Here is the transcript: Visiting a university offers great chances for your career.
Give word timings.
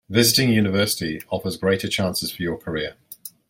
Visiting 0.09 0.49
a 0.49 0.53
university 0.53 1.21
offers 1.29 1.57
great 1.57 1.81
chances 1.81 2.31
for 2.31 2.41
your 2.41 2.57
career. 2.57 2.95